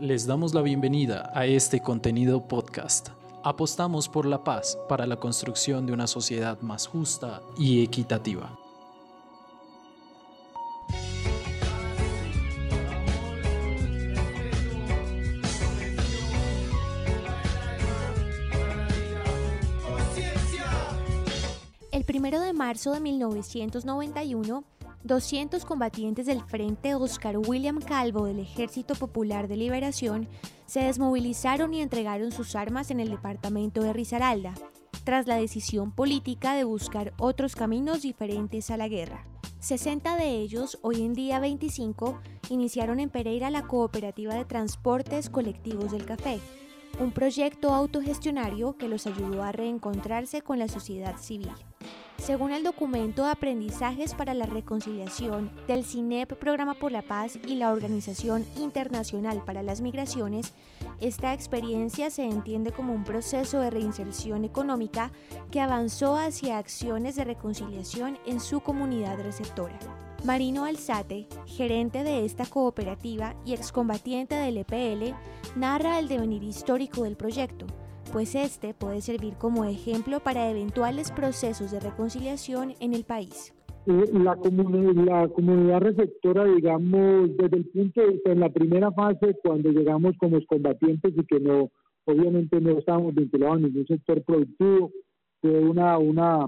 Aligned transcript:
Les 0.00 0.26
damos 0.26 0.54
la 0.54 0.60
bienvenida 0.60 1.30
a 1.34 1.46
este 1.46 1.78
contenido 1.78 2.48
podcast. 2.48 3.10
Apostamos 3.44 4.08
por 4.08 4.26
la 4.26 4.42
paz 4.42 4.76
para 4.88 5.06
la 5.06 5.14
construcción 5.14 5.86
de 5.86 5.92
una 5.92 6.08
sociedad 6.08 6.60
más 6.62 6.88
justa 6.88 7.40
y 7.56 7.84
equitativa. 7.84 8.58
El 21.92 22.02
primero 22.02 22.40
de 22.40 22.52
marzo 22.52 22.92
de 22.92 22.98
1991, 22.98 24.64
200 25.04 25.66
combatientes 25.66 26.24
del 26.24 26.42
Frente 26.42 26.94
Oscar 26.94 27.36
William 27.36 27.78
Calvo 27.78 28.24
del 28.24 28.40
Ejército 28.40 28.94
Popular 28.94 29.48
de 29.48 29.58
Liberación 29.58 30.26
se 30.64 30.80
desmovilizaron 30.80 31.74
y 31.74 31.82
entregaron 31.82 32.32
sus 32.32 32.56
armas 32.56 32.90
en 32.90 33.00
el 33.00 33.10
departamento 33.10 33.82
de 33.82 33.92
Risaralda, 33.92 34.54
tras 35.04 35.26
la 35.26 35.36
decisión 35.36 35.92
política 35.92 36.54
de 36.54 36.64
buscar 36.64 37.12
otros 37.18 37.54
caminos 37.54 38.00
diferentes 38.00 38.70
a 38.70 38.78
la 38.78 38.88
guerra. 38.88 39.26
60 39.60 40.16
de 40.16 40.36
ellos, 40.36 40.78
hoy 40.80 41.02
en 41.02 41.12
día 41.12 41.38
25, 41.38 42.18
iniciaron 42.48 42.98
en 42.98 43.10
Pereira 43.10 43.50
la 43.50 43.66
Cooperativa 43.66 44.34
de 44.34 44.46
Transportes 44.46 45.28
Colectivos 45.28 45.92
del 45.92 46.06
Café, 46.06 46.40
un 46.98 47.12
proyecto 47.12 47.74
autogestionario 47.74 48.78
que 48.78 48.88
los 48.88 49.06
ayudó 49.06 49.42
a 49.42 49.52
reencontrarse 49.52 50.40
con 50.40 50.58
la 50.58 50.68
sociedad 50.68 51.18
civil. 51.18 51.50
Según 52.24 52.52
el 52.52 52.62
documento 52.62 53.26
Aprendizajes 53.26 54.14
para 54.14 54.32
la 54.32 54.46
Reconciliación 54.46 55.50
del 55.68 55.84
CINEP 55.84 56.32
Programa 56.38 56.72
por 56.72 56.90
la 56.90 57.02
Paz 57.02 57.38
y 57.46 57.56
la 57.56 57.70
Organización 57.70 58.46
Internacional 58.56 59.42
para 59.44 59.62
las 59.62 59.82
Migraciones, 59.82 60.54
esta 61.02 61.34
experiencia 61.34 62.08
se 62.08 62.24
entiende 62.24 62.72
como 62.72 62.94
un 62.94 63.04
proceso 63.04 63.60
de 63.60 63.68
reinserción 63.68 64.46
económica 64.46 65.12
que 65.50 65.60
avanzó 65.60 66.16
hacia 66.16 66.56
acciones 66.56 67.14
de 67.16 67.24
reconciliación 67.24 68.18
en 68.24 68.40
su 68.40 68.60
comunidad 68.60 69.18
receptora. 69.18 69.78
Marino 70.24 70.64
Alzate, 70.64 71.28
gerente 71.44 72.04
de 72.04 72.24
esta 72.24 72.46
cooperativa 72.46 73.34
y 73.44 73.52
excombatiente 73.52 74.34
del 74.34 74.56
EPL, 74.56 75.14
narra 75.56 75.98
el 75.98 76.08
devenir 76.08 76.42
histórico 76.42 77.02
del 77.02 77.18
proyecto 77.18 77.66
pues 78.14 78.36
este 78.36 78.74
puede 78.74 79.00
servir 79.00 79.34
como 79.34 79.64
ejemplo 79.64 80.20
para 80.20 80.48
eventuales 80.48 81.10
procesos 81.10 81.72
de 81.72 81.80
reconciliación 81.80 82.74
en 82.78 82.94
el 82.94 83.02
país. 83.02 83.52
Eh, 83.86 84.04
la, 84.12 84.36
comunidad 84.36 85.80
receptora, 85.80 86.44
digamos, 86.44 87.36
desde 87.36 87.56
el 87.56 87.64
punto 87.70 88.00
de 88.00 88.10
vista, 88.12 88.30
en 88.30 88.38
la 88.38 88.50
primera 88.50 88.92
fase, 88.92 89.36
cuando 89.42 89.72
llegamos 89.72 90.14
como 90.18 90.38
combatientes 90.46 91.12
y 91.16 91.24
que 91.24 91.40
no, 91.40 91.72
obviamente 92.04 92.60
no 92.60 92.78
estábamos 92.78 93.16
vinculados 93.16 93.56
a 93.56 93.60
ningún 93.62 93.86
sector 93.88 94.22
productivo, 94.22 94.92
fue 95.40 95.58
una, 95.58 95.98
una, 95.98 96.46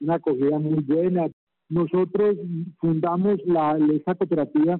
una 0.00 0.14
acogida 0.14 0.60
muy 0.60 0.84
buena. 0.84 1.26
Nosotros 1.68 2.36
fundamos 2.78 3.40
la, 3.44 3.76
esta 3.92 4.14
cooperativa 4.14 4.78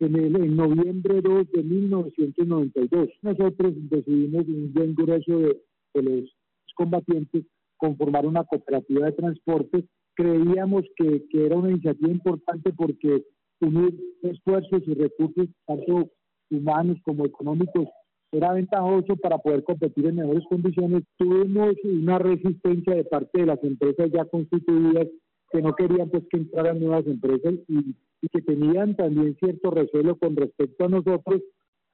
en, 0.00 0.16
el, 0.16 0.36
en 0.36 0.54
noviembre 0.54 1.22
2 1.22 1.50
de 1.50 1.62
1992. 1.62 3.08
Nosotros 3.22 3.72
decidimos 3.88 4.46
un 4.46 4.70
buen 4.74 4.94
grueso 4.94 5.38
de 5.38 5.56
de 5.94 6.02
los 6.02 6.34
combatientes 6.74 7.44
conformar 7.76 8.26
una 8.26 8.44
cooperativa 8.44 9.06
de 9.06 9.12
transporte. 9.12 9.84
Creíamos 10.14 10.82
que, 10.96 11.26
que 11.30 11.46
era 11.46 11.56
una 11.56 11.70
iniciativa 11.70 12.10
importante 12.10 12.72
porque 12.72 13.24
unir 13.60 13.94
esfuerzos 14.22 14.82
y 14.86 14.94
recursos, 14.94 15.48
tanto 15.66 16.10
humanos 16.50 16.98
como 17.04 17.24
económicos, 17.24 17.88
era 18.30 18.52
ventajoso 18.52 19.16
para 19.16 19.38
poder 19.38 19.64
competir 19.64 20.06
en 20.06 20.16
mejores 20.16 20.44
condiciones. 20.48 21.04
Tuvimos 21.16 21.74
una 21.84 22.18
resistencia 22.18 22.94
de 22.94 23.04
parte 23.04 23.40
de 23.40 23.46
las 23.46 23.62
empresas 23.64 24.10
ya 24.12 24.24
constituidas 24.26 25.06
que 25.50 25.62
no 25.62 25.74
querían 25.74 26.10
pues 26.10 26.24
que 26.30 26.36
entraran 26.36 26.78
nuevas 26.78 27.06
empresas 27.06 27.54
y, 27.68 27.94
que 28.30 28.42
tenían 28.42 28.96
también 28.96 29.36
cierto 29.38 29.70
recelo 29.70 30.18
con 30.18 30.36
respecto 30.36 30.84
a 30.84 30.88
nosotros. 30.88 31.40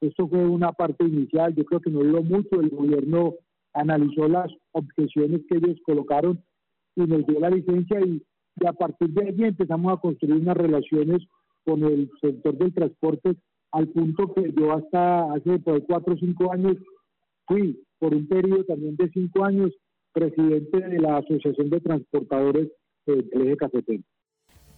Esto 0.01 0.27
fue 0.27 0.45
una 0.45 0.73
parte 0.73 1.05
inicial, 1.05 1.55
yo 1.55 1.65
creo 1.65 1.81
que 1.81 1.91
no 1.91 2.01
duró 2.01 2.23
mucho, 2.23 2.61
el 2.61 2.71
gobierno 2.71 3.35
analizó 3.75 4.29
las 4.29 4.51
objeciones 4.73 5.43
que 5.49 5.57
ellos 5.57 5.77
colocaron 5.85 6.43
y 6.97 7.03
nos 7.03 7.27
dio 7.27 7.41
la 7.41 7.51
licencia 7.51 8.01
y, 8.01 8.23
a 8.65 8.73
partir 8.73 9.11
de 9.11 9.29
allí 9.29 9.45
empezamos 9.45 9.93
a 9.93 10.01
construir 10.01 10.41
unas 10.41 10.57
relaciones 10.57 11.23
con 11.65 11.83
el 11.83 12.09
sector 12.21 12.57
del 12.57 12.73
transporte 12.73 13.37
al 13.73 13.89
punto 13.89 14.33
que 14.33 14.53
yo 14.57 14.73
hasta 14.73 15.33
hace 15.33 15.59
por 15.59 15.85
cuatro 15.87 16.15
o 16.15 16.19
cinco 16.19 16.53
años 16.53 16.77
fui 17.47 17.85
por 17.99 18.15
un 18.15 18.29
periodo 18.29 18.63
también 18.65 18.95
de 18.97 19.11
cinco 19.11 19.45
años 19.45 19.73
presidente 20.13 20.79
de 20.79 21.01
la 21.01 21.17
Asociación 21.17 21.69
de 21.71 21.81
Transportadores 21.81 22.69
del 23.07 23.29
Eje 23.33 23.57
Cafetero. 23.57 24.03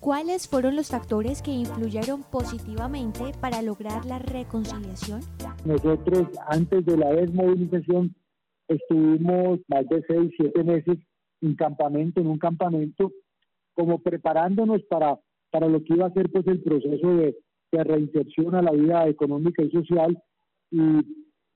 ¿Cuáles 0.01 0.49
fueron 0.49 0.77
los 0.77 0.91
factores 0.91 1.43
que 1.43 1.51
influyeron 1.51 2.23
positivamente 2.23 3.33
para 3.41 3.61
lograr 3.61 4.07
la 4.07 4.19
reconciliación? 4.19 5.21
Nosotros 5.65 6.29
antes 6.49 6.87
de 6.87 6.97
la 6.97 7.13
desmovilización 7.13 8.15
estuvimos 8.69 9.61
más 9.69 9.89
de 9.89 10.03
seis, 10.07 10.33
siete 10.37 10.65
meses 10.65 10.99
en 11.41 11.55
campamento, 11.55 12.21
en 12.21 12.29
un 12.29 12.39
campamento, 12.39 13.13
como 13.75 13.99
preparándonos 13.99 14.83
para, 14.85 15.19
para 15.51 15.69
lo 15.69 15.83
que 15.83 15.95
iba 15.95 16.07
a 16.07 16.13
ser 16.13 16.31
pues 16.31 16.47
el 16.47 16.63
proceso 16.63 17.17
de, 17.17 17.37
reinserción 17.73 18.55
a 18.55 18.63
la 18.63 18.73
vida 18.73 19.07
económica 19.07 19.63
y 19.63 19.71
social. 19.71 20.19
Y 20.71 20.81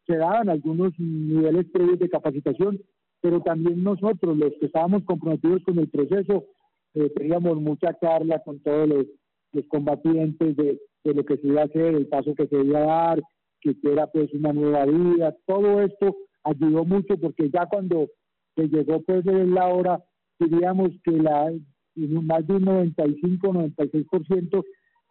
se 0.07 0.17
daban 0.17 0.51
algunos 0.51 0.93
niveles 0.99 1.65
previos 1.73 1.99
de 1.99 2.11
capacitación, 2.11 2.79
pero 3.23 3.41
también 3.41 3.83
nosotros, 3.83 4.37
los 4.37 4.53
que 4.61 4.67
estábamos 4.67 5.03
comprometidos 5.05 5.63
con 5.65 5.79
el 5.79 5.89
proceso, 5.89 6.45
eh, 6.93 7.11
teníamos 7.17 7.59
mucha 7.59 7.99
charla 7.99 8.43
con 8.45 8.61
todos 8.61 8.87
los, 8.87 9.07
los 9.53 9.65
combatientes 9.69 10.57
de, 10.57 10.79
de, 11.05 11.15
lo 11.15 11.25
que 11.25 11.39
se 11.39 11.47
iba 11.47 11.63
a 11.63 11.67
hacer, 11.67 11.95
el 11.95 12.07
paso 12.09 12.35
que 12.35 12.49
se 12.49 12.61
iba 12.61 12.81
a 12.81 13.07
dar, 13.07 13.23
que 13.63 13.75
era 13.83 14.07
pues 14.09 14.31
una 14.35 14.53
nueva 14.53 14.85
vida, 14.85 15.35
todo 15.47 15.81
esto 15.81 16.15
ayudó 16.45 16.85
mucho 16.85 17.17
porque 17.19 17.51
ya 17.51 17.67
cuando 17.67 18.07
se 18.55 18.69
llegó 18.69 19.03
pues 19.03 19.25
la 19.25 19.67
hora, 19.69 20.05
diríamos 20.39 20.91
que 21.05 21.13
la 21.13 21.53
más 21.97 22.47
de 22.47 22.55
un 22.55 22.65
95-96% 22.65 24.65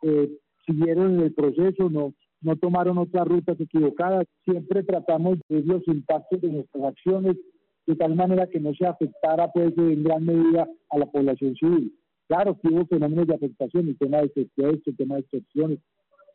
eh, 0.04 0.32
siguieron 0.66 1.20
el 1.20 1.34
proceso, 1.34 1.90
no 1.90 2.14
no 2.42 2.56
tomaron 2.56 2.98
otras 2.98 3.28
rutas 3.28 3.60
equivocadas. 3.60 4.26
Siempre 4.46 4.84
tratamos 4.84 5.40
de 5.50 5.62
los 5.64 5.86
impactos 5.88 6.42
de 6.42 6.50
nuestras 6.50 6.84
acciones 6.84 7.38
de 7.86 7.96
tal 7.96 8.16
manera 8.16 8.48
que 8.48 8.60
no 8.60 8.74
se 8.76 8.86
afectara 8.86 9.52
pues 9.52 9.76
en 9.78 10.04
gran 10.04 10.26
medida 10.26 10.68
a 10.92 10.98
la 10.98 11.06
población 11.08 11.56
civil. 11.56 11.94
Claro 12.28 12.58
que 12.62 12.68
hubo 12.68 12.86
fenómenos 12.86 13.28
de 13.28 13.36
afectación, 13.36 13.88
el 13.88 13.98
tema 13.98 14.20
de 14.20 14.30
secuestro, 14.30 14.92
el 14.92 14.98
tema 14.98 15.16
de 15.16 15.22
extorsiones, 15.22 15.80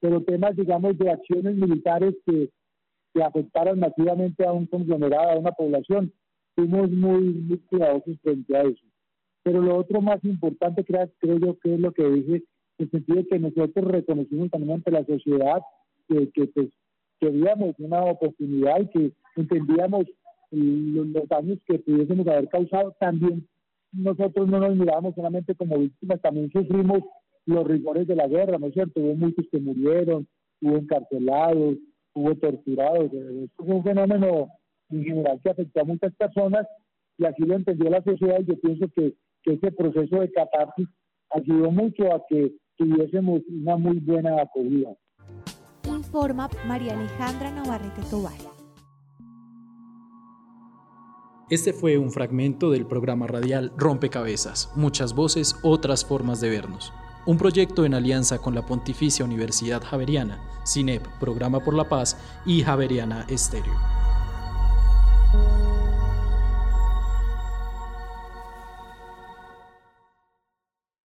pero 0.01 0.23
temas, 0.23 0.57
digamos, 0.57 0.99
de 0.99 1.11
acciones 1.11 1.55
militares 1.55 2.15
que 2.27 2.51
que 3.15 3.23
afectaran 3.23 3.79
masivamente 3.79 4.45
a 4.45 4.53
un 4.53 4.67
conglomerado, 4.67 5.31
a 5.31 5.39
una 5.39 5.53
población. 5.53 6.13
Fuimos 6.57 6.91
muy, 6.91 7.23
muy 7.23 7.59
cuidadosos 7.59 8.19
frente 8.21 8.57
a 8.57 8.63
eso. 8.63 8.83
Pero 9.45 9.63
lo 9.63 9.77
otro 9.77 10.01
más 10.01 10.23
importante, 10.25 10.85
creo, 10.85 11.09
creo 11.19 11.39
yo, 11.39 11.59
que 11.61 11.75
es 11.75 11.81
lo 11.81 11.93
que 11.93 12.09
dije, 12.09 12.37
en 12.79 12.87
el 12.87 12.91
sentido 12.91 13.19
de 13.19 13.27
que 13.27 13.39
nosotros 13.39 13.85
reconocimos 13.87 14.51
también 14.51 14.73
ante 14.75 14.91
la 14.91 15.05
sociedad 15.05 15.63
que, 16.09 16.31
que 16.33 16.47
pues, 16.49 16.69
queríamos 17.21 17.75
una 17.79 18.03
oportunidad 18.05 18.81
y 18.81 18.87
que 18.89 19.13
entendíamos 19.37 20.05
los, 20.51 21.07
los 21.09 21.29
daños 21.29 21.59
que 21.67 21.79
pudiésemos 21.79 22.27
haber 22.27 22.49
causado. 22.49 22.97
También 22.99 23.47
nosotros 23.93 24.49
no 24.49 24.59
nos 24.59 24.77
mirábamos 24.77 25.15
solamente 25.15 25.55
como 25.55 25.79
víctimas, 25.79 26.21
también 26.21 26.51
sufrimos 26.51 27.03
los 27.47 27.67
rigores 27.67 28.07
de 28.09 28.17
la 28.17 28.27
guerra, 28.27 28.59
¿no 28.59 28.67
es 28.67 28.75
cierto? 28.75 29.01
Hubo 29.01 29.15
muchos 29.15 29.47
que 29.51 29.59
murieron, 29.59 30.27
hubo 30.61 30.77
encarcelados, 30.77 31.77
hubo 32.15 32.35
torturados. 32.37 33.13
Esto 33.13 33.65
fue 33.65 33.75
un 33.75 33.85
fenómeno 33.85 34.49
en 34.91 35.05
general 35.05 35.41
que 35.43 35.51
afectó 35.51 35.81
a 35.81 35.85
muchas 35.85 36.15
personas 36.15 36.67
y 37.19 37.27
así 37.27 37.43
lo 37.43 37.55
entendió 37.55 37.91
la 37.91 38.03
sociedad 38.03 38.39
y 38.41 38.47
yo 38.47 38.61
pienso 38.61 38.87
que, 38.95 39.15
que 39.43 39.55
ese 39.55 39.73
proceso 39.73 40.21
de 40.21 40.31
catarsis 40.33 40.89
ayudó 41.31 41.71
mucho 41.71 42.13
a 42.13 42.23
que 42.29 42.53
tuviésemos 42.77 43.43
una 43.49 43.77
muy 43.77 43.99
buena 43.99 44.41
acogida. 44.41 44.91
Informa 45.89 46.49
María 46.67 46.95
Alejandra 46.99 47.51
Navarrete 47.51 48.03
Tobar. 48.11 48.33
Este 51.51 51.73
fue 51.73 51.99
un 51.99 52.11
fragmento 52.11 52.71
del 52.71 52.87
programa 52.87 53.27
radial 53.27 53.71
Rompecabezas, 53.77 54.73
muchas 54.77 55.15
voces, 55.15 55.61
otras 55.63 56.05
formas 56.05 56.41
de 56.41 56.49
vernos 56.49 56.93
un 57.27 57.39
proyecto 57.39 57.85
en 57.85 57.95
alianza 57.95 58.39
con 58.39 58.55
la 58.55 58.67
Pontificia 58.67 59.25
Universidad 59.25 59.83
Javeriana, 59.83 60.39
CINEP, 60.67 61.07
Programa 61.19 61.61
por 61.61 61.75
la 61.75 61.85
Paz 61.85 62.17
y 62.45 62.63
Javeriana 62.63 63.25
Estéreo. 63.29 64.04